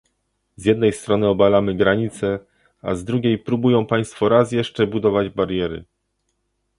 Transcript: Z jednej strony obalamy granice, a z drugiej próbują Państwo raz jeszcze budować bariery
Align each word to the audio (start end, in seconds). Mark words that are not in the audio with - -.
Z 0.55 0.65
jednej 0.65 0.93
strony 0.93 1.27
obalamy 1.27 1.75
granice, 1.75 2.39
a 2.81 2.95
z 2.95 3.03
drugiej 3.03 3.37
próbują 3.39 3.85
Państwo 3.85 4.29
raz 4.29 4.51
jeszcze 4.51 4.87
budować 4.87 5.29
bariery 5.29 5.85